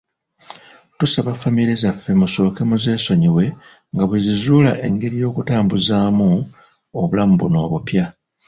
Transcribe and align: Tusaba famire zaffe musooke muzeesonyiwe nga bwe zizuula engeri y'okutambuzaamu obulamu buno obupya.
Tusaba 0.97 1.31
famire 1.41 1.73
zaffe 1.81 2.11
musooke 2.21 2.61
muzeesonyiwe 2.69 3.45
nga 3.93 4.03
bwe 4.07 4.17
zizuula 4.25 4.71
engeri 4.87 5.15
y'okutambuzaamu 5.23 6.29
obulamu 6.99 7.33
buno 7.41 7.57
obupya. 7.65 8.05